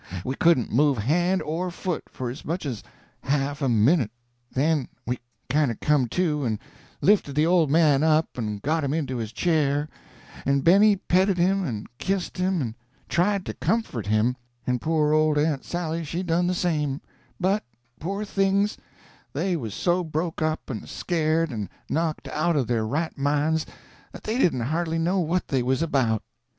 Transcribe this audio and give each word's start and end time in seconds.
We 0.25 0.33
couldn't 0.33 0.71
move 0.71 0.97
hand 0.97 1.43
or 1.43 1.69
foot 1.69 2.05
for 2.09 2.31
as 2.31 2.43
much 2.43 2.65
as 2.65 2.81
half 3.21 3.61
a 3.61 3.69
minute. 3.69 4.09
Then 4.51 4.87
we 5.05 5.19
kind 5.47 5.69
of 5.69 5.79
come 5.79 6.07
to, 6.07 6.43
and 6.43 6.57
lifted 7.01 7.35
the 7.35 7.45
old 7.45 7.69
man 7.69 8.01
up 8.01 8.35
and 8.35 8.63
got 8.63 8.83
him 8.83 8.95
into 8.95 9.17
his 9.17 9.31
chair, 9.31 9.87
and 10.43 10.63
Benny 10.63 10.95
petted 10.95 11.37
him 11.37 11.63
and 11.63 11.85
kissed 11.99 12.39
him 12.39 12.61
and 12.63 12.73
tried 13.09 13.45
to 13.45 13.53
comfort 13.53 14.07
him, 14.07 14.35
and 14.65 14.81
poor 14.81 15.13
old 15.13 15.37
Aunt 15.37 15.63
Sally 15.63 16.03
she 16.03 16.23
done 16.23 16.47
the 16.47 16.55
same; 16.55 16.99
but, 17.39 17.63
poor 17.99 18.25
things, 18.25 18.77
they 19.33 19.55
was 19.55 19.75
so 19.75 20.03
broke 20.03 20.41
up 20.41 20.67
and 20.71 20.89
scared 20.89 21.51
and 21.51 21.69
knocked 21.87 22.27
out 22.29 22.55
of 22.55 22.65
their 22.65 22.87
right 22.87 23.15
minds 23.19 23.67
that 24.13 24.23
they 24.23 24.39
didn't 24.39 24.61
hardly 24.61 24.97
know 24.97 25.19
what 25.19 25.49
they 25.49 25.61
was 25.61 25.83
about. 25.83 26.23